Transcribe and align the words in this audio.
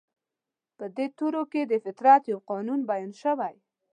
په 0.77 0.85
دې 0.95 1.07
تورو 1.17 1.43
کې 1.51 1.61
د 1.65 1.73
فطرت 1.85 2.21
يو 2.31 2.39
قانون 2.49 2.79
بيان 2.89 3.11
شوی. 3.21 3.55